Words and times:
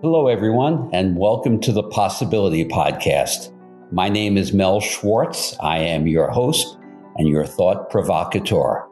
Hello, 0.00 0.28
everyone, 0.28 0.88
and 0.92 1.16
welcome 1.16 1.58
to 1.58 1.72
the 1.72 1.82
Possibility 1.82 2.64
Podcast. 2.64 3.52
My 3.90 4.08
name 4.08 4.38
is 4.38 4.52
Mel 4.52 4.80
Schwartz. 4.80 5.56
I 5.58 5.78
am 5.78 6.06
your 6.06 6.30
host 6.30 6.78
and 7.16 7.26
your 7.26 7.44
thought 7.44 7.90
provocateur. 7.90 8.86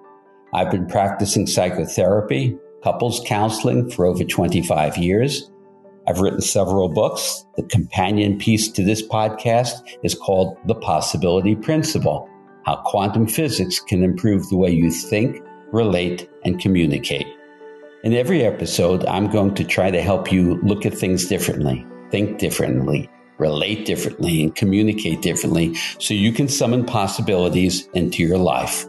I've 0.53 0.73
been 0.73 0.89
practicing 0.89 1.47
psychotherapy, 1.47 2.59
couples 2.83 3.23
counseling 3.25 3.89
for 3.89 4.05
over 4.05 4.25
25 4.25 4.97
years. 4.97 5.49
I've 6.09 6.19
written 6.19 6.41
several 6.41 6.89
books. 6.89 7.47
The 7.57 7.63
companion 7.63 8.37
piece 8.37 8.69
to 8.73 8.83
this 8.83 9.07
podcast 9.07 9.89
is 10.03 10.17
called 10.17 10.57
The 10.67 10.75
Possibility 10.75 11.55
Principle 11.55 12.29
How 12.65 12.83
Quantum 12.85 13.29
Physics 13.29 13.79
Can 13.79 14.03
Improve 14.03 14.49
the 14.49 14.57
Way 14.57 14.71
You 14.73 14.91
Think, 14.91 15.41
Relate, 15.71 16.29
and 16.45 16.61
Communicate. 16.61 17.29
In 18.07 18.15
every 18.15 18.45
episode, 18.45 19.05
I'm 19.07 19.29
going 19.33 19.57
to 19.57 19.65
try 19.65 19.91
to 19.91 20.01
help 20.01 20.31
you 20.31 20.61
look 20.63 20.87
at 20.87 20.95
things 20.95 21.27
differently, 21.27 21.85
think 22.13 22.39
differently, 22.39 23.11
relate 23.39 23.85
differently, 23.85 24.45
and 24.45 24.55
communicate 24.55 25.23
differently 25.23 25.75
so 25.99 26.15
you 26.15 26.31
can 26.31 26.47
summon 26.47 26.85
possibilities 26.87 27.89
into 27.95 28.23
your 28.23 28.39
life. 28.39 28.87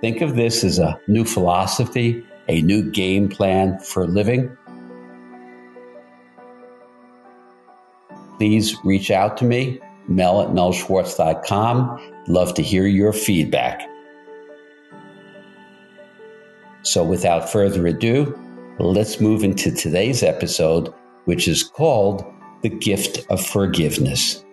Think 0.00 0.22
of 0.22 0.34
this 0.34 0.64
as 0.64 0.78
a 0.78 0.98
new 1.08 1.26
philosophy, 1.26 2.24
a 2.48 2.62
new 2.62 2.90
game 2.90 3.28
plan 3.28 3.80
for 3.80 4.06
living. 4.06 4.56
Please 8.38 8.82
reach 8.82 9.10
out 9.10 9.36
to 9.36 9.44
me, 9.44 9.78
mel 10.08 10.40
at 10.40 10.48
melschwartz.com. 10.48 12.00
Love 12.28 12.54
to 12.54 12.62
hear 12.62 12.86
your 12.86 13.12
feedback. 13.12 13.86
So, 16.86 17.02
without 17.02 17.50
further 17.50 17.84
ado, 17.88 18.38
let's 18.78 19.20
move 19.20 19.42
into 19.42 19.72
today's 19.72 20.22
episode, 20.22 20.94
which 21.24 21.48
is 21.48 21.64
called 21.64 22.24
The 22.62 22.68
Gift 22.68 23.26
of 23.28 23.44
Forgiveness. 23.44 24.44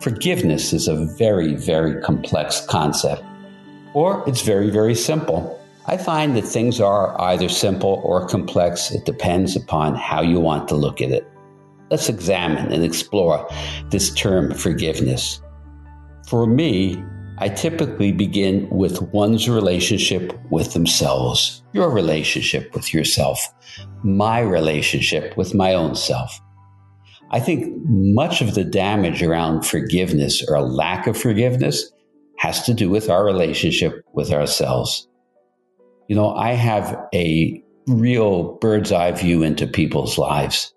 Forgiveness 0.00 0.72
is 0.72 0.86
a 0.86 1.04
very, 1.18 1.56
very 1.56 2.00
complex 2.00 2.64
concept, 2.66 3.24
or 3.92 4.22
it's 4.28 4.42
very, 4.42 4.70
very 4.70 4.94
simple. 4.94 5.58
I 5.86 5.96
find 5.96 6.36
that 6.36 6.42
things 6.42 6.80
are 6.80 7.20
either 7.20 7.48
simple 7.48 8.00
or 8.04 8.26
complex. 8.26 8.92
It 8.92 9.04
depends 9.04 9.56
upon 9.56 9.96
how 9.96 10.22
you 10.22 10.38
want 10.38 10.68
to 10.68 10.76
look 10.76 11.00
at 11.00 11.10
it. 11.10 11.26
Let's 11.90 12.08
examine 12.08 12.72
and 12.72 12.84
explore 12.84 13.48
this 13.90 14.14
term 14.14 14.54
forgiveness. 14.54 15.42
For 16.28 16.46
me, 16.46 17.02
I 17.38 17.48
typically 17.48 18.12
begin 18.12 18.68
with 18.70 19.02
one's 19.12 19.48
relationship 19.48 20.32
with 20.50 20.72
themselves, 20.74 21.62
your 21.72 21.90
relationship 21.90 22.72
with 22.74 22.94
yourself, 22.94 23.40
my 24.04 24.38
relationship 24.40 25.36
with 25.36 25.52
my 25.52 25.74
own 25.74 25.96
self. 25.96 26.40
I 27.32 27.40
think 27.40 27.74
much 27.86 28.40
of 28.40 28.54
the 28.54 28.64
damage 28.64 29.22
around 29.22 29.66
forgiveness 29.66 30.44
or 30.48 30.60
lack 30.62 31.06
of 31.06 31.16
forgiveness 31.16 31.90
has 32.38 32.62
to 32.66 32.74
do 32.74 32.88
with 32.88 33.10
our 33.10 33.24
relationship 33.24 34.04
with 34.12 34.30
ourselves. 34.30 35.08
You 36.12 36.16
know, 36.16 36.34
I 36.34 36.52
have 36.52 37.08
a 37.14 37.64
real 37.86 38.58
bird's 38.58 38.92
eye 38.92 39.12
view 39.12 39.42
into 39.42 39.66
people's 39.66 40.18
lives. 40.18 40.74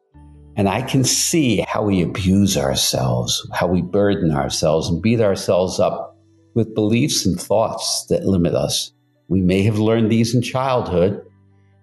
And 0.55 0.69
I 0.69 0.81
can 0.81 1.03
see 1.03 1.58
how 1.67 1.83
we 1.83 2.02
abuse 2.02 2.55
ourselves, 2.55 3.45
how 3.52 3.67
we 3.67 3.81
burden 3.81 4.31
ourselves 4.31 4.87
and 4.87 5.02
beat 5.02 5.20
ourselves 5.20 5.77
up 5.77 6.15
with 6.54 6.73
beliefs 6.73 7.26
and 7.26 7.37
thoughts 7.37 8.05
that 8.08 8.23
limit 8.23 8.55
us. 8.55 8.93
We 9.27 9.42
may 9.42 9.61
have 9.64 9.77
learned 9.77 10.09
these 10.09 10.33
in 10.33 10.42
childhood. 10.42 11.21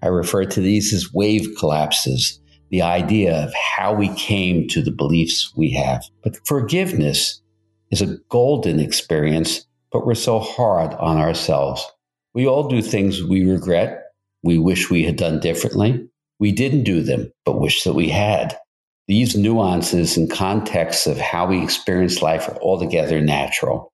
I 0.03 0.07
refer 0.07 0.47
to 0.47 0.61
these 0.63 0.95
as 0.95 1.13
wave 1.13 1.47
collapses, 1.59 2.41
the 2.71 2.81
idea 2.81 3.45
of 3.45 3.53
how 3.53 3.93
we 3.93 4.09
came 4.15 4.67
to 4.69 4.81
the 4.81 4.93
beliefs 4.93 5.53
we 5.55 5.73
have. 5.73 6.03
But 6.23 6.39
forgiveness 6.47 7.43
is 7.91 8.01
a 8.01 8.17
golden 8.31 8.81
experience, 8.81 9.67
but 9.91 10.07
we're 10.07 10.15
so 10.15 10.39
hard 10.39 10.95
on 10.95 11.19
ourselves. 11.19 11.87
We 12.35 12.47
all 12.47 12.69
do 12.69 12.81
things 12.81 13.23
we 13.23 13.45
regret, 13.45 14.03
we 14.43 14.59
wish 14.59 14.91
we 14.91 15.05
had 15.05 15.17
done 15.17 15.41
differently. 15.41 16.09
We 16.41 16.51
didn't 16.51 16.83
do 16.85 17.03
them, 17.03 17.31
but 17.45 17.61
wish 17.61 17.85
that 17.85 17.93
we 17.93 18.09
had. 18.09 18.59
These 19.07 19.37
nuances 19.37 20.17
and 20.17 20.31
contexts 20.31 21.07
of 21.07 21.19
how 21.19 21.47
we 21.47 21.63
experience 21.63 22.23
life 22.23 22.49
are 22.49 22.61
altogether 22.61 23.21
natural. 23.21 23.93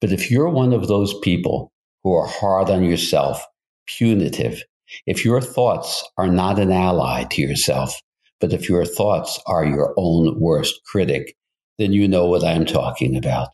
But 0.00 0.12
if 0.12 0.30
you're 0.30 0.48
one 0.48 0.72
of 0.72 0.86
those 0.86 1.18
people 1.20 1.72
who 2.02 2.12
are 2.12 2.26
hard 2.26 2.70
on 2.70 2.84
yourself, 2.84 3.44
punitive, 3.86 4.62
if 5.06 5.24
your 5.24 5.40
thoughts 5.40 6.06
are 6.18 6.28
not 6.28 6.58
an 6.58 6.70
ally 6.70 7.24
to 7.30 7.42
yourself, 7.42 7.98
but 8.40 8.52
if 8.52 8.68
your 8.68 8.84
thoughts 8.84 9.40
are 9.46 9.64
your 9.64 9.94
own 9.96 10.38
worst 10.38 10.80
critic, 10.84 11.34
then 11.78 11.92
you 11.92 12.06
know 12.06 12.26
what 12.26 12.44
I'm 12.44 12.66
talking 12.66 13.16
about. 13.16 13.48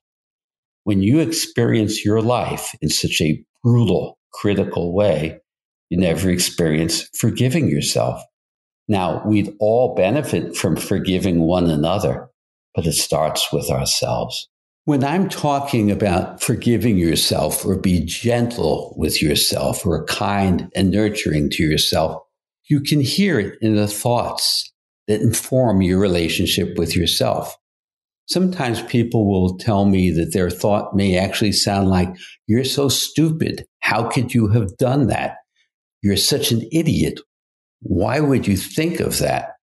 When 0.84 1.02
you 1.02 1.20
experience 1.20 2.04
your 2.04 2.20
life 2.20 2.74
in 2.82 2.88
such 2.88 3.20
a 3.20 3.42
brutal, 3.62 4.18
critical 4.32 4.92
way, 4.92 5.40
you 5.88 5.98
never 5.98 6.30
experience 6.30 7.08
forgiving 7.14 7.68
yourself. 7.68 8.22
Now, 8.88 9.22
we'd 9.26 9.54
all 9.60 9.94
benefit 9.94 10.56
from 10.56 10.76
forgiving 10.76 11.40
one 11.40 11.70
another, 11.70 12.28
but 12.74 12.86
it 12.86 12.94
starts 12.94 13.52
with 13.52 13.70
ourselves. 13.70 14.48
When 14.84 15.04
I'm 15.04 15.28
talking 15.28 15.90
about 15.90 16.42
forgiving 16.42 16.96
yourself 16.96 17.64
or 17.64 17.76
be 17.76 18.04
gentle 18.04 18.94
with 18.96 19.22
yourself 19.22 19.84
or 19.86 20.04
kind 20.06 20.70
and 20.74 20.90
nurturing 20.90 21.50
to 21.50 21.62
yourself, 21.62 22.22
you 22.68 22.80
can 22.80 23.00
hear 23.00 23.38
it 23.38 23.58
in 23.60 23.76
the 23.76 23.86
thoughts 23.86 24.72
that 25.06 25.20
inform 25.20 25.82
your 25.82 25.98
relationship 25.98 26.78
with 26.78 26.96
yourself. 26.96 27.56
Sometimes 28.30 28.80
people 28.82 29.28
will 29.28 29.58
tell 29.58 29.86
me 29.86 30.12
that 30.12 30.32
their 30.32 30.50
thought 30.50 30.94
may 30.94 31.18
actually 31.18 31.50
sound 31.50 31.88
like, 31.88 32.14
You're 32.46 32.64
so 32.64 32.88
stupid. 32.88 33.66
How 33.80 34.08
could 34.08 34.32
you 34.32 34.46
have 34.48 34.76
done 34.76 35.08
that? 35.08 35.38
You're 36.00 36.16
such 36.16 36.52
an 36.52 36.62
idiot. 36.70 37.20
Why 37.80 38.20
would 38.20 38.46
you 38.46 38.56
think 38.56 39.00
of 39.00 39.18
that? 39.18 39.54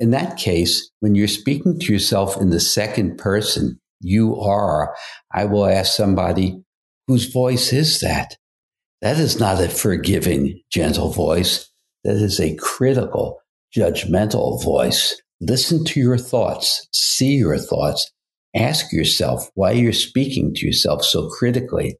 In 0.00 0.10
that 0.10 0.36
case, 0.36 0.90
when 0.98 1.14
you're 1.14 1.28
speaking 1.28 1.78
to 1.78 1.92
yourself 1.92 2.36
in 2.40 2.50
the 2.50 2.58
second 2.58 3.18
person, 3.18 3.78
you 4.00 4.36
are, 4.40 4.96
I 5.32 5.44
will 5.44 5.66
ask 5.66 5.94
somebody, 5.94 6.60
whose 7.06 7.32
voice 7.32 7.72
is 7.72 8.00
that? 8.00 8.36
That 9.00 9.18
is 9.18 9.38
not 9.38 9.62
a 9.62 9.68
forgiving, 9.68 10.60
gentle 10.72 11.12
voice. 11.12 11.70
That 12.02 12.16
is 12.16 12.40
a 12.40 12.56
critical, 12.56 13.40
judgmental 13.76 14.62
voice. 14.62 15.20
Listen 15.40 15.84
to 15.84 16.00
your 16.00 16.18
thoughts, 16.18 16.88
see 16.92 17.36
your 17.36 17.58
thoughts, 17.58 18.10
ask 18.56 18.92
yourself 18.92 19.48
why 19.54 19.70
you're 19.70 19.92
speaking 19.92 20.52
to 20.54 20.66
yourself 20.66 21.04
so 21.04 21.28
critically. 21.28 21.96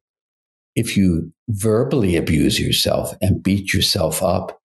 If 0.75 0.97
you 0.97 1.31
verbally 1.47 2.17
abuse 2.17 2.59
yourself 2.59 3.13
and 3.21 3.41
beat 3.41 3.73
yourself 3.73 4.21
up, 4.21 4.59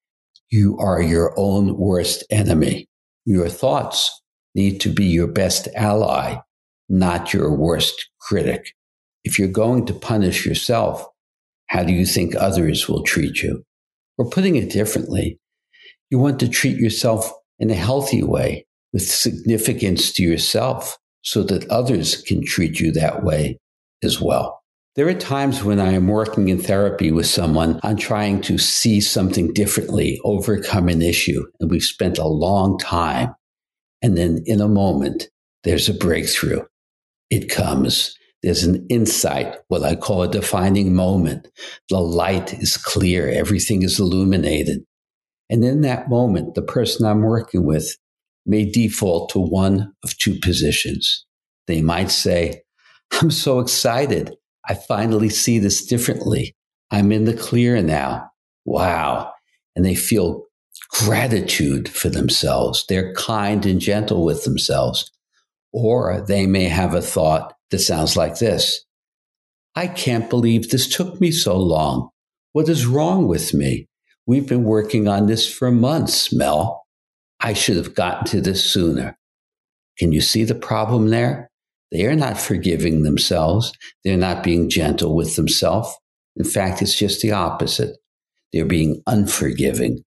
you 0.49 0.77
are 0.77 1.01
your 1.01 1.33
own 1.37 1.77
worst 1.77 2.25
enemy. 2.29 2.87
Your 3.25 3.47
thoughts 3.47 4.21
need 4.53 4.81
to 4.81 4.89
be 4.89 5.05
your 5.05 5.27
best 5.27 5.69
ally, 5.75 6.35
not 6.89 7.33
your 7.33 7.55
worst 7.55 8.09
critic. 8.19 8.73
If 9.23 9.39
you're 9.39 9.47
going 9.47 9.85
to 9.85 9.93
punish 9.93 10.45
yourself, 10.45 11.05
how 11.67 11.83
do 11.85 11.93
you 11.93 12.05
think 12.05 12.35
others 12.35 12.89
will 12.89 13.03
treat 13.03 13.41
you? 13.41 13.63
Or 14.17 14.29
putting 14.29 14.57
it 14.57 14.69
differently, 14.69 15.39
you 16.09 16.19
want 16.19 16.41
to 16.41 16.49
treat 16.49 16.77
yourself 16.77 17.31
in 17.57 17.69
a 17.69 17.75
healthy 17.75 18.21
way 18.21 18.64
with 18.95 19.03
significance 19.03 20.13
to 20.13 20.23
yourself 20.23 20.97
so 21.21 21.43
that 21.43 21.69
others 21.69 22.21
can 22.21 22.41
treat 22.45 22.79
you 22.79 22.93
that 22.93 23.25
way 23.25 23.59
as 24.01 24.21
well. 24.21 24.61
There 24.95 25.09
are 25.09 25.13
times 25.13 25.65
when 25.65 25.81
I 25.81 25.91
am 25.91 26.07
working 26.07 26.47
in 26.47 26.59
therapy 26.59 27.11
with 27.11 27.25
someone 27.25 27.81
on 27.83 27.97
trying 27.97 28.39
to 28.43 28.57
see 28.57 29.01
something 29.01 29.51
differently, 29.51 30.21
overcome 30.23 30.87
an 30.87 31.01
issue, 31.01 31.43
and 31.59 31.69
we've 31.69 31.83
spent 31.83 32.17
a 32.17 32.25
long 32.25 32.79
time. 32.79 33.35
And 34.01 34.17
then 34.17 34.43
in 34.45 34.61
a 34.61 34.69
moment, 34.69 35.27
there's 35.65 35.89
a 35.89 35.93
breakthrough. 35.93 36.61
It 37.29 37.49
comes. 37.49 38.15
There's 38.43 38.63
an 38.63 38.87
insight, 38.89 39.57
what 39.67 39.83
I 39.83 39.95
call 39.95 40.23
a 40.23 40.31
defining 40.31 40.95
moment. 40.95 41.49
The 41.89 41.99
light 41.99 42.53
is 42.53 42.77
clear. 42.77 43.27
Everything 43.27 43.83
is 43.83 43.99
illuminated. 43.99 44.85
And 45.49 45.65
in 45.65 45.81
that 45.81 46.07
moment, 46.07 46.55
the 46.55 46.61
person 46.61 47.05
I'm 47.05 47.23
working 47.23 47.65
with 47.65 47.97
may 48.45 48.69
default 48.69 49.29
to 49.31 49.39
one 49.39 49.93
of 50.03 50.17
two 50.17 50.39
positions. 50.39 51.25
They 51.67 51.81
might 51.81 52.11
say, 52.11 52.61
I'm 53.11 53.31
so 53.31 53.59
excited. 53.59 54.35
I 54.67 54.75
finally 54.75 55.29
see 55.29 55.59
this 55.59 55.85
differently. 55.85 56.55
I'm 56.91 57.11
in 57.11 57.25
the 57.25 57.33
clear 57.33 57.81
now. 57.81 58.29
Wow. 58.65 59.31
And 59.75 59.85
they 59.85 59.95
feel 59.95 60.45
gratitude 60.89 61.89
for 61.89 62.09
themselves. 62.09 62.85
They're 62.87 63.13
kind 63.13 63.65
and 63.65 63.79
gentle 63.79 64.23
with 64.23 64.43
themselves. 64.43 65.11
Or 65.71 66.23
they 66.27 66.47
may 66.47 66.65
have 66.65 66.93
a 66.93 67.01
thought 67.01 67.53
that 67.71 67.79
sounds 67.79 68.15
like 68.15 68.39
this 68.39 68.85
I 69.75 69.87
can't 69.87 70.29
believe 70.29 70.69
this 70.69 70.87
took 70.87 71.19
me 71.19 71.31
so 71.31 71.57
long. 71.57 72.09
What 72.53 72.69
is 72.69 72.85
wrong 72.85 73.27
with 73.27 73.53
me? 73.53 73.87
We've 74.25 74.47
been 74.47 74.63
working 74.63 75.07
on 75.09 75.25
this 75.25 75.51
for 75.51 75.69
months, 75.69 76.33
Mel. 76.33 76.84
I 77.39 77.53
should 77.53 77.77
have 77.77 77.95
gotten 77.95 78.25
to 78.27 78.41
this 78.41 78.63
sooner. 78.63 79.17
Can 79.97 80.11
you 80.11 80.21
see 80.21 80.43
the 80.43 80.55
problem 80.55 81.09
there? 81.09 81.49
They 81.91 82.05
are 82.05 82.15
not 82.15 82.39
forgiving 82.39 83.03
themselves. 83.03 83.71
They're 84.03 84.17
not 84.17 84.43
being 84.43 84.69
gentle 84.69 85.15
with 85.15 85.35
themselves. 85.35 85.95
In 86.35 86.43
fact, 86.43 86.81
it's 86.81 86.95
just 86.95 87.21
the 87.21 87.31
opposite. 87.31 87.97
They're 88.51 88.65
being 88.65 89.01
unforgiving. 89.07 90.03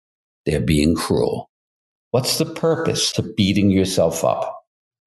They're 0.46 0.60
being 0.60 0.94
cruel. 0.94 1.50
What's 2.10 2.38
the 2.38 2.46
purpose 2.46 3.16
of 3.18 3.34
beating 3.36 3.70
yourself 3.70 4.24
up? 4.24 4.62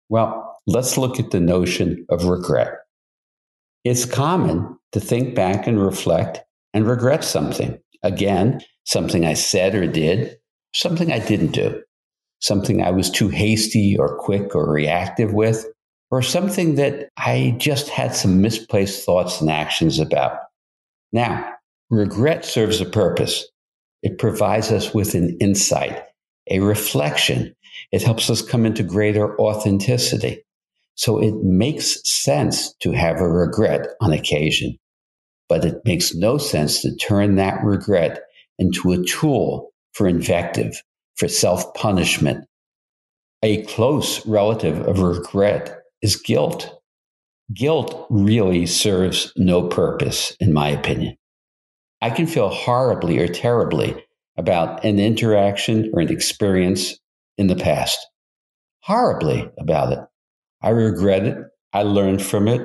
Well, 0.09 0.57
let's 0.67 0.97
look 0.97 1.19
at 1.19 1.31
the 1.31 1.39
notion 1.39 2.05
of 2.09 2.25
regret. 2.25 2.73
It's 3.83 4.05
common 4.05 4.77
to 4.93 4.99
think 4.99 5.35
back 5.35 5.67
and 5.67 5.79
reflect 5.79 6.41
and 6.73 6.87
regret 6.87 7.23
something. 7.23 7.77
Again, 8.03 8.61
something 8.85 9.25
I 9.25 9.33
said 9.35 9.75
or 9.75 9.87
did, 9.87 10.37
something 10.73 11.11
I 11.11 11.19
didn't 11.19 11.51
do, 11.51 11.81
something 12.39 12.81
I 12.81 12.91
was 12.91 13.09
too 13.09 13.29
hasty 13.29 13.97
or 13.97 14.17
quick 14.17 14.55
or 14.55 14.71
reactive 14.71 15.33
with, 15.33 15.65
or 16.11 16.21
something 16.21 16.75
that 16.75 17.09
I 17.17 17.55
just 17.57 17.89
had 17.89 18.15
some 18.15 18.41
misplaced 18.41 19.05
thoughts 19.05 19.41
and 19.41 19.49
actions 19.49 19.99
about. 19.99 20.39
Now, 21.11 21.49
regret 21.89 22.45
serves 22.45 22.81
a 22.81 22.85
purpose. 22.85 23.47
It 24.03 24.19
provides 24.19 24.71
us 24.71 24.93
with 24.93 25.15
an 25.15 25.37
insight, 25.39 26.03
a 26.49 26.59
reflection. 26.59 27.55
It 27.91 28.03
helps 28.03 28.29
us 28.29 28.41
come 28.41 28.65
into 28.65 28.83
greater 28.83 29.39
authenticity. 29.39 30.43
So 30.95 31.21
it 31.21 31.35
makes 31.43 31.99
sense 32.03 32.73
to 32.81 32.91
have 32.91 33.19
a 33.19 33.27
regret 33.27 33.87
on 33.99 34.13
occasion, 34.13 34.77
but 35.49 35.65
it 35.65 35.77
makes 35.83 36.13
no 36.13 36.37
sense 36.37 36.81
to 36.81 36.95
turn 36.95 37.35
that 37.35 37.63
regret 37.63 38.21
into 38.57 38.93
a 38.93 39.03
tool 39.03 39.71
for 39.93 40.07
invective, 40.07 40.81
for 41.15 41.27
self 41.27 41.73
punishment. 41.73 42.45
A 43.43 43.63
close 43.63 44.25
relative 44.25 44.79
of 44.87 44.99
regret 44.99 45.81
is 46.01 46.15
guilt. 46.15 46.79
Guilt 47.53 48.07
really 48.09 48.65
serves 48.65 49.31
no 49.37 49.67
purpose, 49.67 50.35
in 50.39 50.51
my 50.51 50.69
opinion. 50.69 51.15
I 52.01 52.09
can 52.09 52.27
feel 52.27 52.49
horribly 52.49 53.19
or 53.19 53.27
terribly 53.27 54.03
about 54.37 54.83
an 54.83 54.99
interaction 54.99 55.91
or 55.93 56.01
an 56.01 56.11
experience 56.11 56.97
in 57.37 57.47
the 57.47 57.55
past. 57.55 57.97
Horribly 58.81 59.49
about 59.59 59.93
it. 59.93 59.99
I 60.61 60.69
regret 60.69 61.23
it. 61.23 61.37
I 61.73 61.83
learned 61.83 62.21
from 62.21 62.47
it. 62.47 62.61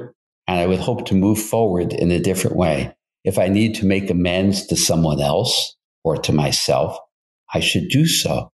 And 0.47 0.59
I 0.59 0.67
would 0.67 0.81
hope 0.81 1.07
to 1.07 1.15
move 1.15 1.41
forward 1.41 1.93
in 1.93 2.11
a 2.11 2.19
different 2.19 2.57
way. 2.57 2.95
If 3.23 3.39
I 3.39 3.49
need 3.49 3.75
to 3.77 3.87
make 3.87 4.11
amends 4.11 4.67
to 4.67 4.77
someone 4.77 5.21
else 5.21 5.77
or 6.03 6.17
to 6.17 6.33
myself, 6.33 6.99
I 7.55 7.61
should 7.61 7.89
do 7.89 8.07
so. 8.07 8.51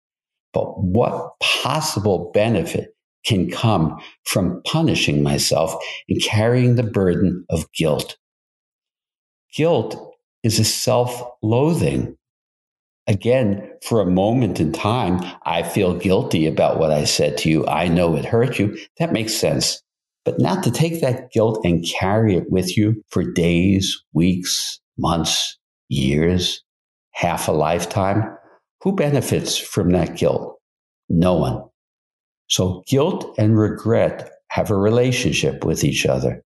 But 0.53 0.81
what 0.81 1.39
possible 1.39 2.31
benefit 2.33 2.95
can 3.25 3.49
come 3.49 3.99
from 4.25 4.61
punishing 4.65 5.23
myself 5.23 5.75
and 6.07 6.21
carrying 6.21 6.75
the 6.75 6.83
burden 6.83 7.45
of 7.49 7.71
guilt? 7.71 8.17
Guilt 9.55 10.15
is 10.43 10.59
a 10.59 10.63
self 10.63 11.23
loathing. 11.41 12.17
Again, 13.05 13.69
for 13.83 13.99
a 13.99 14.09
moment 14.09 14.61
in 14.61 14.71
time, 14.71 15.19
I 15.45 15.63
feel 15.63 15.93
guilty 15.97 16.47
about 16.47 16.79
what 16.79 16.91
I 16.91 17.03
said 17.03 17.37
to 17.39 17.49
you. 17.49 17.67
I 17.67 17.87
know 17.87 18.15
it 18.15 18.25
hurt 18.25 18.59
you. 18.59 18.77
That 18.97 19.11
makes 19.11 19.33
sense. 19.33 19.81
But 20.23 20.39
not 20.39 20.63
to 20.63 20.71
take 20.71 21.01
that 21.01 21.31
guilt 21.31 21.59
and 21.65 21.85
carry 21.85 22.35
it 22.35 22.49
with 22.49 22.77
you 22.77 23.03
for 23.09 23.29
days, 23.29 24.01
weeks, 24.13 24.79
months, 24.97 25.57
years, 25.89 26.63
half 27.11 27.49
a 27.49 27.51
lifetime. 27.51 28.37
Who 28.83 28.93
benefits 28.93 29.57
from 29.57 29.91
that 29.91 30.17
guilt? 30.17 30.59
No 31.09 31.35
one. 31.35 31.63
So 32.49 32.83
guilt 32.87 33.33
and 33.37 33.57
regret 33.57 34.29
have 34.49 34.69
a 34.69 34.75
relationship 34.75 35.63
with 35.65 35.83
each 35.83 36.05
other. 36.05 36.43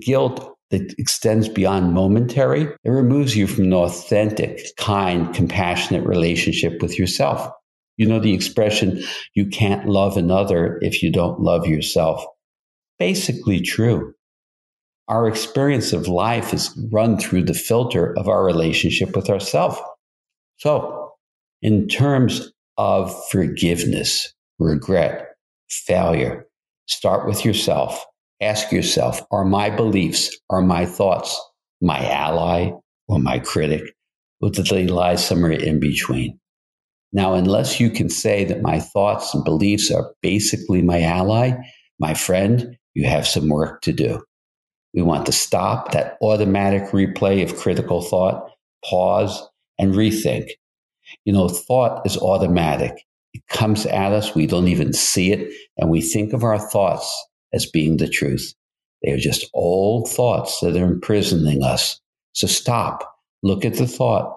Guilt 0.00 0.56
that 0.70 0.94
extends 0.98 1.48
beyond 1.48 1.92
momentary. 1.92 2.62
It 2.62 2.90
removes 2.90 3.36
you 3.36 3.46
from 3.46 3.64
an 3.64 3.74
authentic, 3.74 4.60
kind, 4.76 5.34
compassionate 5.34 6.06
relationship 6.06 6.82
with 6.82 6.98
yourself. 6.98 7.50
You 7.96 8.06
know 8.06 8.20
the 8.20 8.34
expression, 8.34 9.02
you 9.34 9.46
can't 9.46 9.88
love 9.88 10.16
another 10.16 10.78
if 10.82 11.02
you 11.02 11.10
don't 11.10 11.40
love 11.40 11.66
yourself. 11.66 12.24
Basically 12.98 13.60
true. 13.60 14.12
Our 15.08 15.28
experience 15.28 15.92
of 15.92 16.08
life 16.08 16.52
is 16.52 16.76
run 16.92 17.18
through 17.18 17.44
the 17.44 17.54
filter 17.54 18.16
of 18.18 18.28
our 18.28 18.44
relationship 18.44 19.14
with 19.14 19.30
ourselves. 19.30 19.78
So, 20.56 21.05
in 21.62 21.88
terms 21.88 22.52
of 22.76 23.14
forgiveness, 23.30 24.32
regret, 24.58 25.28
failure, 25.68 26.46
start 26.86 27.26
with 27.26 27.44
yourself 27.44 28.04
Ask 28.40 28.70
yourself 28.70 29.22
Are 29.30 29.44
my 29.44 29.70
beliefs, 29.70 30.36
are 30.50 30.62
my 30.62 30.86
thoughts 30.86 31.40
my 31.80 32.06
ally 32.10 32.70
or 33.08 33.18
my 33.18 33.38
critic? 33.38 33.82
Or 34.40 34.50
do 34.50 34.62
they 34.62 34.86
lie 34.86 35.16
somewhere 35.16 35.52
in 35.52 35.80
between? 35.80 36.38
Now, 37.12 37.34
unless 37.34 37.80
you 37.80 37.90
can 37.90 38.10
say 38.10 38.44
that 38.44 38.62
my 38.62 38.80
thoughts 38.80 39.32
and 39.34 39.44
beliefs 39.44 39.90
are 39.90 40.12
basically 40.22 40.82
my 40.82 41.00
ally, 41.02 41.52
my 41.98 42.12
friend, 42.14 42.76
you 42.94 43.06
have 43.06 43.26
some 43.26 43.48
work 43.48 43.82
to 43.82 43.92
do. 43.92 44.22
We 44.94 45.02
want 45.02 45.26
to 45.26 45.32
stop 45.32 45.92
that 45.92 46.16
automatic 46.22 46.90
replay 46.90 47.42
of 47.42 47.56
critical 47.56 48.02
thought, 48.02 48.50
pause, 48.84 49.46
and 49.78 49.94
rethink. 49.94 50.50
You 51.24 51.32
know, 51.32 51.48
thought 51.48 52.06
is 52.06 52.16
automatic. 52.16 52.92
It 53.34 53.46
comes 53.48 53.84
at 53.86 54.12
us, 54.12 54.34
we 54.34 54.46
don't 54.46 54.68
even 54.68 54.92
see 54.92 55.32
it, 55.32 55.52
and 55.76 55.90
we 55.90 56.00
think 56.00 56.32
of 56.32 56.42
our 56.42 56.58
thoughts 56.58 57.10
as 57.52 57.66
being 57.66 57.96
the 57.96 58.08
truth. 58.08 58.54
They 59.02 59.12
are 59.12 59.18
just 59.18 59.50
old 59.52 60.08
thoughts 60.08 60.60
that 60.60 60.76
are 60.76 60.84
imprisoning 60.84 61.62
us. 61.62 62.00
So 62.32 62.46
stop, 62.46 63.16
look 63.42 63.64
at 63.64 63.74
the 63.74 63.86
thought, 63.86 64.34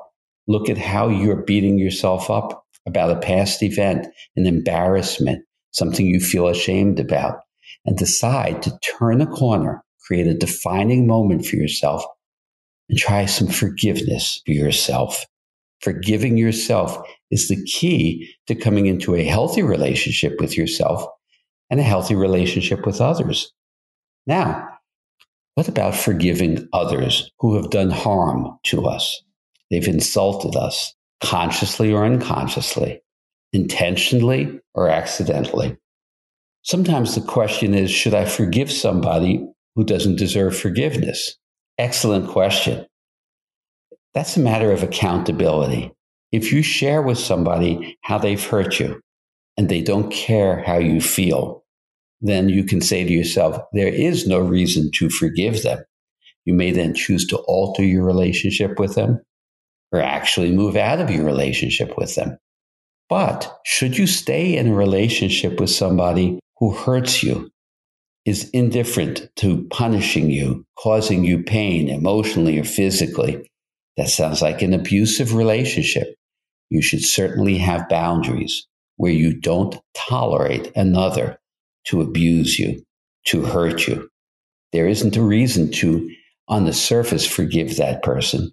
look 0.47 0.69
at 0.69 0.77
how 0.77 1.09
you're 1.09 1.43
beating 1.43 1.77
yourself 1.77 2.29
up 2.29 2.65
about 2.85 3.11
a 3.11 3.19
past 3.19 3.63
event, 3.63 4.07
an 4.35 4.45
embarrassment, 4.45 5.45
something 5.71 6.05
you 6.05 6.19
feel 6.19 6.47
ashamed 6.47 6.99
about, 6.99 7.39
and 7.85 7.97
decide 7.97 8.61
to 8.63 8.77
turn 8.79 9.21
a 9.21 9.27
corner, 9.27 9.83
create 10.05 10.27
a 10.27 10.33
defining 10.33 11.07
moment 11.07 11.45
for 11.45 11.55
yourself, 11.55 12.03
and 12.89 12.97
try 12.97 13.25
some 13.25 13.47
forgiveness 13.47 14.41
for 14.45 14.51
yourself. 14.51 15.25
Forgiving 15.81 16.37
yourself 16.37 16.97
is 17.31 17.47
the 17.47 17.63
key 17.63 18.29
to 18.47 18.55
coming 18.55 18.87
into 18.87 19.15
a 19.15 19.23
healthy 19.23 19.61
relationship 19.61 20.39
with 20.39 20.57
yourself 20.57 21.05
and 21.69 21.79
a 21.79 21.83
healthy 21.83 22.15
relationship 22.15 22.85
with 22.85 22.99
others. 22.99 23.51
Now, 24.27 24.67
what 25.55 25.67
about 25.67 25.95
forgiving 25.95 26.67
others 26.73 27.31
who 27.39 27.55
have 27.55 27.69
done 27.69 27.91
harm 27.91 28.57
to 28.65 28.85
us? 28.85 29.21
They've 29.69 29.87
insulted 29.87 30.55
us, 30.55 30.93
consciously 31.21 31.91
or 31.91 32.05
unconsciously, 32.05 33.01
intentionally 33.53 34.59
or 34.73 34.89
accidentally. 34.89 35.77
Sometimes 36.63 37.15
the 37.15 37.21
question 37.21 37.73
is 37.73 37.89
should 37.91 38.13
I 38.13 38.25
forgive 38.25 38.71
somebody 38.71 39.45
who 39.75 39.83
doesn't 39.83 40.17
deserve 40.17 40.57
forgiveness? 40.57 41.37
Excellent 41.77 42.29
question. 42.29 42.85
That's 44.13 44.37
a 44.37 44.41
matter 44.41 44.71
of 44.71 44.83
accountability. 44.83 45.91
If 46.31 46.51
you 46.51 46.61
share 46.61 47.01
with 47.01 47.17
somebody 47.17 47.97
how 48.03 48.17
they've 48.17 48.43
hurt 48.43 48.79
you, 48.79 49.01
and 49.59 49.67
they 49.67 49.81
don't 49.81 50.09
care 50.09 50.63
how 50.63 50.77
you 50.77 51.01
feel, 51.01 51.65
then 52.21 52.47
you 52.47 52.63
can 52.63 52.79
say 52.79 53.03
to 53.03 53.11
yourself, 53.11 53.61
there 53.73 53.93
is 53.93 54.25
no 54.25 54.39
reason 54.39 54.89
to 54.95 55.09
forgive 55.09 55.63
them. 55.63 55.83
You 56.45 56.53
may 56.53 56.71
then 56.71 56.95
choose 56.95 57.27
to 57.27 57.37
alter 57.39 57.83
your 57.83 58.05
relationship 58.05 58.79
with 58.79 58.95
them 58.95 59.19
or 59.91 59.99
actually 59.99 60.51
move 60.51 60.77
out 60.77 61.01
of 61.01 61.11
your 61.11 61.25
relationship 61.25 61.97
with 61.97 62.15
them. 62.15 62.37
But 63.09 63.59
should 63.65 63.97
you 63.97 64.07
stay 64.07 64.55
in 64.55 64.69
a 64.69 64.75
relationship 64.75 65.59
with 65.59 65.71
somebody 65.71 66.39
who 66.59 66.73
hurts 66.73 67.21
you, 67.21 67.49
is 68.25 68.49
indifferent 68.51 69.29
to 69.37 69.67
punishing 69.71 70.29
you, 70.29 70.65
causing 70.77 71.25
you 71.25 71.43
pain 71.43 71.89
emotionally 71.89 72.59
or 72.59 72.63
physically, 72.63 73.49
that 73.97 74.09
sounds 74.09 74.41
like 74.41 74.61
an 74.61 74.73
abusive 74.73 75.33
relationship. 75.33 76.15
You 76.69 76.81
should 76.81 77.03
certainly 77.03 77.57
have 77.57 77.89
boundaries 77.89 78.67
where 78.97 79.11
you 79.11 79.33
don't 79.33 79.79
tolerate 79.95 80.71
another 80.75 81.39
to 81.85 82.01
abuse 82.01 82.59
you, 82.59 82.83
to 83.25 83.41
hurt 83.41 83.87
you. 83.87 84.09
There 84.71 84.87
isn't 84.87 85.17
a 85.17 85.21
reason 85.21 85.71
to, 85.71 86.09
on 86.47 86.65
the 86.65 86.73
surface, 86.73 87.25
forgive 87.25 87.77
that 87.77 88.03
person. 88.03 88.51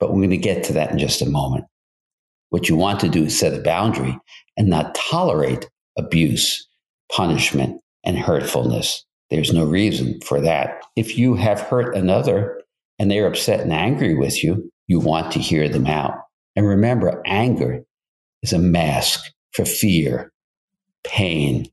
But 0.00 0.10
we're 0.10 0.18
going 0.18 0.30
to 0.30 0.36
get 0.36 0.64
to 0.64 0.72
that 0.74 0.90
in 0.90 0.98
just 0.98 1.22
a 1.22 1.30
moment. 1.30 1.64
What 2.50 2.68
you 2.68 2.76
want 2.76 3.00
to 3.00 3.08
do 3.08 3.24
is 3.24 3.38
set 3.38 3.58
a 3.58 3.62
boundary 3.62 4.18
and 4.56 4.68
not 4.68 4.94
tolerate 4.94 5.68
abuse, 5.96 6.68
punishment, 7.10 7.80
and 8.04 8.18
hurtfulness. 8.18 9.04
There's 9.30 9.52
no 9.52 9.64
reason 9.64 10.20
for 10.20 10.40
that. 10.40 10.82
If 10.96 11.16
you 11.16 11.34
have 11.34 11.60
hurt 11.60 11.96
another 11.96 12.60
and 12.98 13.10
they're 13.10 13.26
upset 13.26 13.60
and 13.60 13.72
angry 13.72 14.14
with 14.14 14.44
you, 14.44 14.70
you 14.86 15.00
want 15.00 15.32
to 15.32 15.38
hear 15.38 15.68
them 15.68 15.86
out. 15.86 16.14
And 16.56 16.66
remember, 16.66 17.22
anger 17.26 17.84
is 18.42 18.52
a 18.52 18.58
mask 18.58 19.32
for 19.52 19.64
fear, 19.64 20.32
pain. 21.04 21.70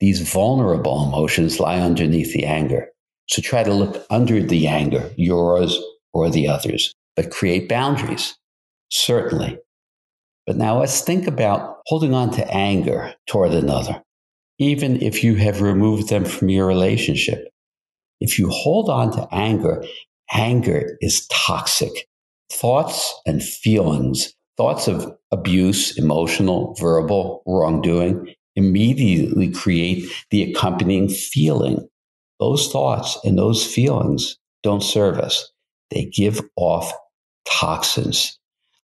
These 0.00 0.32
vulnerable 0.32 1.06
emotions 1.06 1.60
lie 1.60 1.80
underneath 1.80 2.32
the 2.32 2.44
anger. 2.44 2.88
So 3.28 3.42
try 3.42 3.62
to 3.62 3.74
look 3.74 4.06
under 4.10 4.42
the 4.42 4.66
anger, 4.66 5.10
yours 5.16 5.78
or 6.12 6.30
the 6.30 6.48
others, 6.48 6.94
but 7.14 7.30
create 7.30 7.68
boundaries, 7.68 8.36
certainly. 8.90 9.58
But 10.46 10.56
now 10.56 10.80
let's 10.80 11.02
think 11.02 11.26
about 11.26 11.78
holding 11.86 12.14
on 12.14 12.30
to 12.32 12.50
anger 12.50 13.14
toward 13.26 13.52
another, 13.52 14.02
even 14.58 15.02
if 15.02 15.22
you 15.22 15.34
have 15.36 15.60
removed 15.60 16.08
them 16.08 16.24
from 16.24 16.48
your 16.48 16.66
relationship. 16.66 17.48
If 18.20 18.38
you 18.38 18.48
hold 18.48 18.88
on 18.88 19.12
to 19.12 19.28
anger, 19.30 19.84
anger 20.32 20.96
is 21.00 21.26
toxic. 21.26 22.08
Thoughts 22.50 23.14
and 23.26 23.42
feelings, 23.42 24.34
thoughts 24.56 24.88
of 24.88 25.16
abuse, 25.30 25.98
emotional, 25.98 26.74
verbal 26.80 27.42
wrongdoing, 27.46 28.34
immediately 28.56 29.50
create 29.50 30.10
the 30.30 30.50
accompanying 30.50 31.08
feeling. 31.08 31.88
Those 32.40 32.70
thoughts 32.70 33.18
and 33.24 33.38
those 33.38 33.66
feelings 33.66 34.36
don't 34.62 34.82
serve 34.82 35.18
us. 35.18 35.50
They 35.90 36.06
give 36.06 36.40
off 36.56 36.92
toxins 37.46 38.38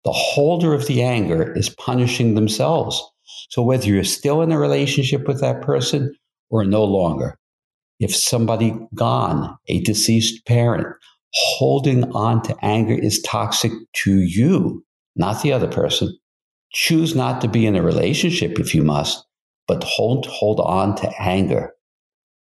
the 0.04 0.12
holder 0.12 0.74
of 0.74 0.86
the 0.86 1.02
anger 1.02 1.52
is 1.56 1.70
punishing 1.70 2.34
themselves. 2.34 3.02
So 3.48 3.62
whether 3.62 3.86
you're 3.86 4.04
still 4.04 4.42
in 4.42 4.52
a 4.52 4.58
relationship 4.58 5.26
with 5.26 5.40
that 5.40 5.62
person 5.62 6.14
or 6.50 6.64
no 6.64 6.84
longer, 6.84 7.38
if 8.00 8.14
somebody 8.14 8.76
gone, 8.94 9.56
a 9.68 9.80
deceased 9.80 10.44
parent, 10.46 10.86
holding 11.34 12.04
on 12.12 12.42
to 12.42 12.56
anger 12.62 12.94
is 12.94 13.20
toxic 13.22 13.72
to 14.04 14.20
you, 14.20 14.84
not 15.16 15.42
the 15.42 15.52
other 15.52 15.68
person. 15.68 16.16
Choose 16.72 17.14
not 17.14 17.40
to 17.40 17.48
be 17.48 17.66
in 17.66 17.76
a 17.76 17.82
relationship 17.82 18.58
if 18.58 18.74
you 18.74 18.82
must, 18.82 19.24
but 19.66 19.84
hold, 19.84 20.26
hold 20.26 20.60
on 20.60 20.96
to 20.96 21.12
anger. 21.20 21.72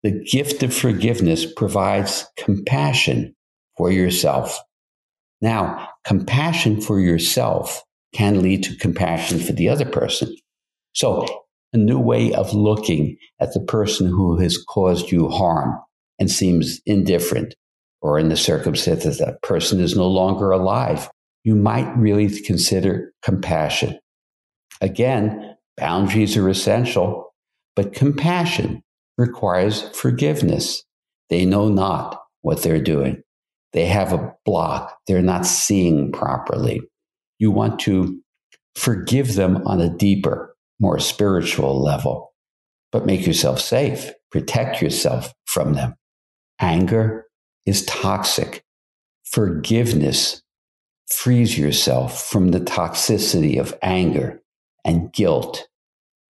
The 0.02 0.24
gift 0.30 0.62
of 0.62 0.74
forgiveness 0.74 1.46
provides 1.50 2.26
compassion 2.36 3.34
for 3.76 3.90
yourself. 3.90 4.60
Now, 5.40 5.88
compassion 6.04 6.80
for 6.80 7.00
yourself 7.00 7.82
can 8.14 8.42
lead 8.42 8.62
to 8.64 8.76
compassion 8.76 9.38
for 9.38 9.52
the 9.52 9.68
other 9.68 9.84
person. 9.84 10.34
So, 10.94 11.26
a 11.72 11.76
new 11.76 11.98
way 11.98 12.32
of 12.32 12.54
looking 12.54 13.16
at 13.40 13.52
the 13.52 13.60
person 13.60 14.06
who 14.06 14.38
has 14.38 14.56
caused 14.56 15.10
you 15.10 15.28
harm 15.28 15.76
and 16.20 16.30
seems 16.30 16.80
indifferent, 16.86 17.54
or 18.04 18.18
in 18.18 18.28
the 18.28 18.36
circumstances 18.36 19.16
that 19.16 19.40
person 19.40 19.80
is 19.80 19.96
no 19.96 20.06
longer 20.06 20.50
alive, 20.50 21.10
you 21.42 21.56
might 21.56 21.90
really 21.96 22.28
consider 22.42 23.10
compassion. 23.22 23.98
Again, 24.82 25.56
boundaries 25.78 26.36
are 26.36 26.50
essential, 26.50 27.32
but 27.74 27.94
compassion 27.94 28.82
requires 29.16 29.88
forgiveness. 29.96 30.84
They 31.30 31.46
know 31.46 31.70
not 31.70 32.20
what 32.42 32.62
they're 32.62 32.82
doing. 32.82 33.22
They 33.72 33.86
have 33.86 34.12
a 34.12 34.34
block. 34.44 34.98
They're 35.06 35.22
not 35.22 35.46
seeing 35.46 36.12
properly. 36.12 36.82
You 37.38 37.50
want 37.50 37.80
to 37.80 38.20
forgive 38.76 39.34
them 39.34 39.66
on 39.66 39.80
a 39.80 39.88
deeper, 39.88 40.54
more 40.78 40.98
spiritual 40.98 41.82
level, 41.82 42.34
but 42.92 43.06
make 43.06 43.26
yourself 43.26 43.60
safe. 43.60 44.10
Protect 44.30 44.82
yourself 44.82 45.32
from 45.46 45.72
them. 45.72 45.94
Anger 46.60 47.23
is 47.66 47.84
toxic. 47.86 48.64
Forgiveness 49.24 50.42
frees 51.08 51.58
yourself 51.58 52.26
from 52.26 52.48
the 52.48 52.60
toxicity 52.60 53.58
of 53.58 53.76
anger 53.82 54.40
and 54.84 55.12
guilt. 55.12 55.66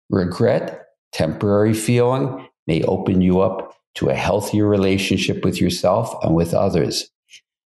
Regret, 0.09 0.85
temporary 1.11 1.73
feeling, 1.73 2.47
may 2.65 2.83
open 2.83 3.21
you 3.21 3.41
up 3.41 3.75
to 3.95 4.09
a 4.09 4.15
healthier 4.15 4.67
relationship 4.67 5.43
with 5.43 5.59
yourself 5.59 6.15
and 6.23 6.35
with 6.35 6.53
others. 6.53 7.09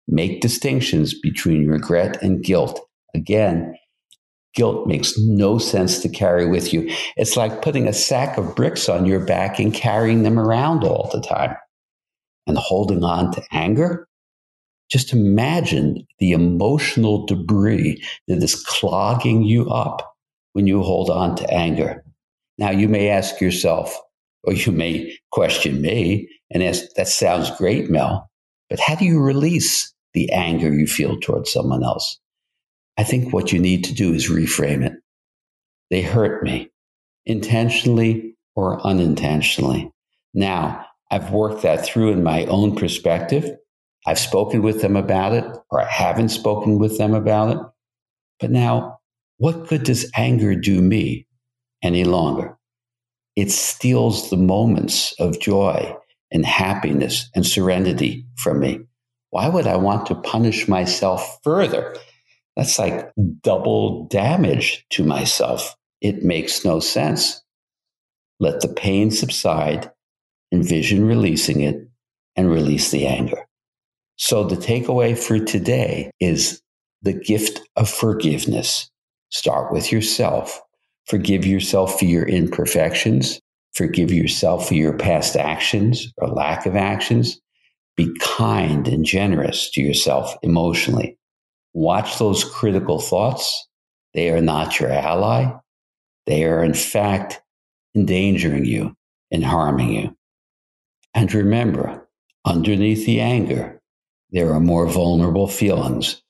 Make 0.07 0.41
distinctions 0.41 1.17
between 1.19 1.67
regret 1.67 2.21
and 2.21 2.43
guilt. 2.43 2.79
Again, 3.13 3.75
guilt 4.53 4.87
makes 4.87 5.17
no 5.17 5.57
sense 5.57 5.99
to 5.99 6.09
carry 6.09 6.47
with 6.47 6.73
you. 6.73 6.89
It's 7.17 7.37
like 7.37 7.61
putting 7.61 7.87
a 7.87 7.93
sack 7.93 8.37
of 8.37 8.55
bricks 8.55 8.89
on 8.89 9.05
your 9.05 9.25
back 9.25 9.59
and 9.59 9.73
carrying 9.73 10.23
them 10.23 10.39
around 10.39 10.83
all 10.83 11.09
the 11.11 11.21
time 11.21 11.55
and 12.47 12.57
holding 12.57 13.03
on 13.03 13.31
to 13.33 13.43
anger. 13.51 14.07
Just 14.89 15.13
imagine 15.13 16.05
the 16.19 16.31
emotional 16.31 17.25
debris 17.25 18.01
that 18.27 18.43
is 18.43 18.63
clogging 18.63 19.43
you 19.43 19.69
up 19.69 20.15
when 20.53 20.67
you 20.67 20.81
hold 20.83 21.09
on 21.09 21.35
to 21.37 21.53
anger. 21.53 22.03
Now, 22.57 22.69
you 22.69 22.87
may 22.87 23.09
ask 23.09 23.41
yourself, 23.41 23.99
or 24.43 24.53
you 24.53 24.71
may 24.71 25.17
question 25.31 25.81
me 25.81 26.29
and 26.51 26.61
ask, 26.61 26.83
that 26.95 27.07
sounds 27.07 27.49
great, 27.57 27.89
Mel, 27.89 28.29
but 28.69 28.79
how 28.79 28.95
do 28.95 29.05
you 29.05 29.19
release 29.19 29.93
the 30.15 30.31
anger 30.31 30.73
you 30.73 30.87
feel 30.87 31.19
towards 31.19 31.51
someone 31.51 31.83
else. 31.83 32.17
I 32.97 33.03
think 33.03 33.33
what 33.33 33.51
you 33.51 33.59
need 33.59 33.83
to 33.83 33.93
do 33.93 34.13
is 34.13 34.31
reframe 34.31 34.83
it. 34.83 34.93
They 35.91 36.01
hurt 36.01 36.41
me 36.41 36.71
intentionally 37.25 38.35
or 38.55 38.81
unintentionally. 38.87 39.91
Now, 40.33 40.85
I've 41.15 41.31
worked 41.31 41.61
that 41.61 41.85
through 41.85 42.11
in 42.11 42.23
my 42.23 42.43
own 42.47 42.75
perspective. 42.75 43.49
I've 44.05 44.19
spoken 44.19 44.61
with 44.61 44.81
them 44.81 44.97
about 44.97 45.31
it, 45.31 45.45
or 45.71 45.81
I 45.81 45.85
haven't 45.85 46.27
spoken 46.27 46.77
with 46.77 46.97
them 46.97 47.13
about 47.13 47.55
it. 47.55 47.61
But 48.41 48.51
now, 48.51 48.99
what 49.37 49.69
good 49.69 49.83
does 49.83 50.11
anger 50.17 50.55
do 50.55 50.81
me 50.81 51.25
any 51.81 52.03
longer? 52.03 52.57
It 53.37 53.49
steals 53.49 54.29
the 54.29 54.35
moments 54.35 55.13
of 55.17 55.39
joy 55.39 55.95
and 56.31 56.45
happiness 56.45 57.29
and 57.33 57.45
serenity 57.45 58.25
from 58.35 58.59
me. 58.59 58.81
Why 59.29 59.47
would 59.47 59.67
I 59.67 59.77
want 59.77 60.07
to 60.07 60.15
punish 60.15 60.67
myself 60.67 61.39
further? 61.45 61.95
That's 62.57 62.77
like 62.77 63.09
double 63.41 64.05
damage 64.07 64.85
to 64.89 65.05
myself. 65.05 65.77
It 66.01 66.23
makes 66.23 66.65
no 66.65 66.81
sense. 66.81 67.41
Let 68.41 68.59
the 68.59 68.67
pain 68.67 69.11
subside, 69.11 69.91
envision 70.55 71.05
releasing 71.05 71.61
it, 71.61 71.87
and 72.35 72.49
release 72.49 72.91
the 72.91 73.05
anger. 73.05 73.45
So, 74.17 74.43
the 74.43 74.55
takeaway 74.55 75.17
for 75.17 75.39
today 75.39 76.11
is 76.19 76.61
the 77.01 77.13
gift 77.13 77.61
of 77.75 77.89
forgiveness. 77.89 78.89
Start 79.29 79.73
with 79.73 79.91
yourself. 79.91 80.61
Forgive 81.07 81.45
yourself 81.45 81.99
for 81.99 82.05
your 82.05 82.25
imperfections. 82.27 83.39
Forgive 83.73 84.11
yourself 84.11 84.67
for 84.67 84.73
your 84.73 84.97
past 84.97 85.35
actions 85.35 86.11
or 86.17 86.29
lack 86.29 86.65
of 86.65 86.75
actions. 86.75 87.39
Be 87.97 88.15
kind 88.21 88.87
and 88.87 89.05
generous 89.05 89.69
to 89.71 89.81
yourself 89.81 90.35
emotionally. 90.41 91.17
Watch 91.73 92.17
those 92.17 92.45
critical 92.45 92.99
thoughts. 92.99 93.67
They 94.13 94.29
are 94.29 94.41
not 94.41 94.79
your 94.79 94.91
ally. 94.91 95.51
They 96.25 96.45
are, 96.45 96.63
in 96.63 96.73
fact, 96.73 97.41
endangering 97.95 98.65
you 98.65 98.95
and 99.31 99.43
harming 99.43 99.91
you. 99.93 100.15
And 101.15 101.33
remember, 101.33 102.07
underneath 102.43 103.05
the 103.05 103.21
anger, 103.21 103.81
there 104.31 104.51
are 104.51 104.59
more 104.59 104.85
vulnerable 104.85 105.47
feelings. 105.47 106.21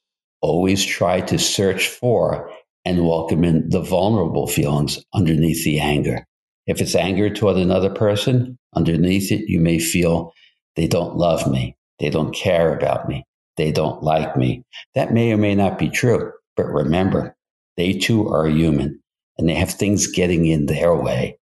Always 0.42 0.86
try 0.86 1.22
to 1.22 1.40
search 1.40 1.88
for 1.88 2.52
and 2.86 3.08
welcome 3.08 3.44
in 3.44 3.68
the 3.70 3.82
vulnerable 3.82 4.46
feelings 4.46 5.04
underneath 5.12 5.66
the 5.66 5.80
anger. 5.80 6.24
If 6.68 6.82
it's 6.82 6.94
anger 6.94 7.32
toward 7.32 7.58
another 7.58 7.90
person, 7.90 8.60
underneath 8.76 9.32
it, 9.32 9.50
you 9.50 9.60
may 9.60 9.80
feel 9.80 10.32
they 10.76 10.86
don't 10.86 11.18
love 11.18 11.50
me. 11.50 11.76
They 11.98 12.12
don't 12.12 12.36
care 12.36 12.78
about 12.78 13.10
me. 13.10 13.26
They 13.58 13.72
don't 13.72 14.04
like 14.04 14.38
me. 14.38 14.64
That 14.94 15.14
may 15.14 15.32
or 15.32 15.38
may 15.38 15.56
not 15.56 15.80
be 15.80 15.90
true. 15.90 16.32
But 16.56 16.68
remember, 16.68 17.36
they 17.76 17.94
too 17.94 18.28
are 18.28 18.48
human 18.48 19.02
and 19.40 19.50
they 19.50 19.56
have 19.56 19.72
things 19.72 20.06
getting 20.06 20.46
in 20.46 20.68
their 20.68 20.96
way. 20.96 21.40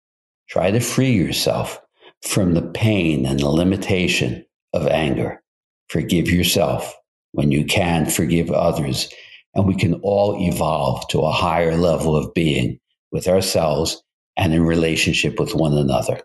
Try 0.47 0.71
to 0.71 0.79
free 0.79 1.11
yourself 1.11 1.82
from 2.23 2.53
the 2.53 2.61
pain 2.61 3.25
and 3.25 3.39
the 3.39 3.49
limitation 3.49 4.45
of 4.73 4.87
anger. 4.87 5.41
Forgive 5.89 6.29
yourself 6.29 6.95
when 7.33 7.51
you 7.51 7.65
can, 7.65 8.05
forgive 8.05 8.51
others. 8.51 9.09
And 9.53 9.67
we 9.67 9.75
can 9.75 9.95
all 10.01 10.35
evolve 10.41 11.07
to 11.09 11.19
a 11.21 11.31
higher 11.31 11.77
level 11.77 12.15
of 12.15 12.33
being 12.33 12.79
with 13.11 13.27
ourselves 13.27 14.01
and 14.35 14.53
in 14.53 14.63
relationship 14.63 15.39
with 15.39 15.53
one 15.53 15.77
another 15.77 16.21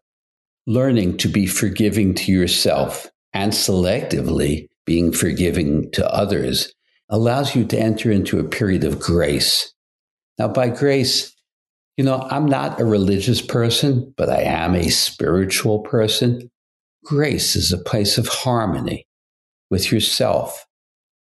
learning 0.68 1.16
to 1.16 1.28
be 1.28 1.46
forgiving 1.46 2.14
to 2.14 2.30
yourself 2.30 3.10
and 3.32 3.52
selectively 3.52 4.68
being 4.84 5.10
forgiving 5.10 5.90
to 5.92 6.06
others 6.14 6.74
allows 7.08 7.56
you 7.56 7.64
to 7.64 7.78
enter 7.78 8.10
into 8.12 8.38
a 8.38 8.44
period 8.44 8.84
of 8.84 9.00
grace. 9.00 9.72
Now, 10.38 10.48
by 10.48 10.68
grace, 10.68 11.34
you 11.98 12.04
know, 12.04 12.28
I'm 12.30 12.46
not 12.46 12.80
a 12.80 12.84
religious 12.84 13.42
person, 13.42 14.14
but 14.16 14.30
I 14.30 14.42
am 14.42 14.76
a 14.76 14.88
spiritual 14.88 15.80
person. 15.80 16.48
Grace 17.04 17.56
is 17.56 17.72
a 17.72 17.78
place 17.78 18.18
of 18.18 18.28
harmony 18.28 19.04
with 19.68 19.90
yourself 19.90 20.64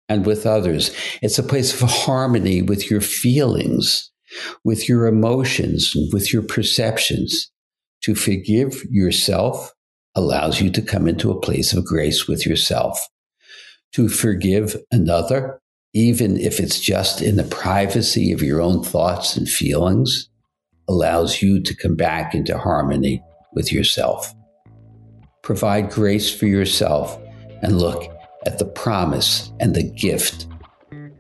and 0.07 0.23
with 0.23 0.45
others. 0.45 0.95
It's 1.23 1.39
a 1.39 1.43
place 1.43 1.81
of 1.81 1.89
harmony 1.89 2.61
with 2.61 2.91
your 2.91 3.01
feelings, 3.01 4.11
with 4.63 4.87
your 4.87 5.07
emotions, 5.07 5.95
and 5.95 6.13
with 6.13 6.31
your 6.31 6.43
perceptions. 6.43 7.51
To 8.03 8.13
forgive 8.13 8.83
yourself 8.91 9.73
allows 10.13 10.61
you 10.61 10.69
to 10.69 10.81
come 10.83 11.07
into 11.07 11.31
a 11.31 11.41
place 11.41 11.73
of 11.73 11.85
grace 11.85 12.27
with 12.27 12.45
yourself. 12.45 12.99
To 13.93 14.07
forgive 14.07 14.75
another, 14.91 15.59
even 15.95 16.37
if 16.37 16.59
it's 16.59 16.79
just 16.79 17.19
in 17.19 17.35
the 17.35 17.43
privacy 17.45 18.31
of 18.31 18.43
your 18.43 18.61
own 18.61 18.83
thoughts 18.83 19.35
and 19.35 19.49
feelings, 19.49 20.29
allows 20.87 21.41
you 21.41 21.61
to 21.61 21.75
come 21.75 21.95
back 21.95 22.33
into 22.33 22.57
harmony 22.57 23.23
with 23.53 23.71
yourself. 23.71 24.33
Provide 25.41 25.89
grace 25.89 26.33
for 26.33 26.45
yourself 26.45 27.19
and 27.61 27.79
look 27.79 28.11
at 28.45 28.59
the 28.59 28.65
promise 28.65 29.51
and 29.59 29.75
the 29.75 29.83
gift 29.83 30.47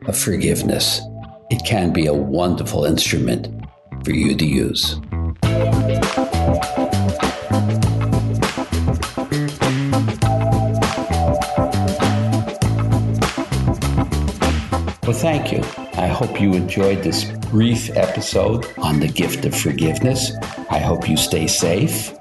of 0.05 0.17
forgiveness. 0.17 1.01
It 1.49 1.63
can 1.65 1.91
be 1.93 2.05
a 2.05 2.13
wonderful 2.13 2.85
instrument 2.85 3.47
for 4.03 4.11
you 4.11 4.35
to 4.35 4.45
use. 4.45 4.99
Well, 15.03 15.15
thank 15.15 15.53
you. 15.53 15.86
I 15.97 16.05
hope 16.05 16.39
you 16.39 16.53
enjoyed 16.53 17.01
this 17.01 17.23
brief 17.49 17.89
episode 17.97 18.71
on 18.77 18.99
the 18.99 19.07
gift 19.07 19.45
of 19.45 19.55
forgiveness. 19.55 20.31
I 20.69 20.77
hope 20.77 21.09
you 21.09 21.17
stay 21.17 21.47
safe. 21.47 22.13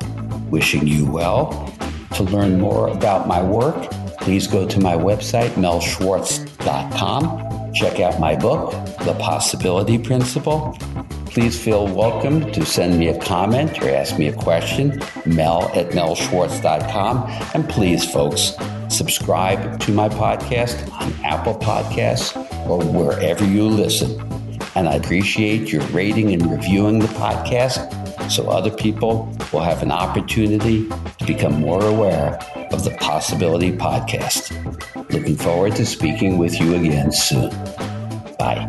Wishing 0.49 0.87
you 0.87 1.05
well. 1.05 1.71
To 2.15 2.23
learn 2.23 2.59
more 2.59 2.89
about 2.89 3.29
my 3.29 3.43
work, 3.43 3.91
please 4.19 4.47
go 4.47 4.67
to 4.67 4.81
my 4.81 4.95
website, 4.95 5.51
melschwartz.com. 5.51 7.75
Check 7.75 8.01
out 8.01 8.19
my 8.19 8.35
book, 8.35 8.71
The 9.01 9.15
Possibility 9.21 9.99
Principle. 9.99 10.75
Please 11.27 11.63
feel 11.63 11.87
welcome 11.87 12.51
to 12.53 12.65
send 12.65 12.99
me 12.99 13.09
a 13.09 13.21
comment 13.21 13.83
or 13.83 13.91
ask 13.91 14.19
me 14.19 14.29
a 14.29 14.33
question, 14.33 15.03
mel 15.27 15.71
at 15.75 15.91
melschwartz.com. 15.91 17.31
And 17.53 17.69
please, 17.69 18.11
folks, 18.11 18.55
subscribe 18.89 19.79
to 19.81 19.93
my 19.93 20.09
podcast 20.09 20.91
on 20.93 21.13
Apple 21.23 21.57
Podcasts 21.57 22.46
or 22.69 22.83
wherever 22.85 23.45
you 23.45 23.69
listen. 23.69 24.21
And 24.75 24.89
I 24.89 24.95
appreciate 24.95 25.73
your 25.73 25.83
rating 25.87 26.33
and 26.33 26.51
reviewing 26.51 26.99
the 26.99 27.09
podcast 27.09 27.93
so 28.31 28.49
other 28.51 28.71
people 28.71 29.33
will 29.53 29.61
have 29.61 29.83
an 29.83 29.93
opportunity 29.93 30.89
to 30.89 31.27
become 31.27 31.61
more 31.61 31.85
aware 31.85 32.39
of 32.73 32.85
the 32.85 32.91
Possibility 33.01 33.73
Podcast. 33.73 34.53
Looking 35.13 35.37
forward 35.37 35.77
to 35.77 35.87
speaking 35.87 36.39
with 36.39 36.61
you 36.61 36.75
again 36.75 37.13
soon. 37.13 37.51
Bye. 38.39 38.69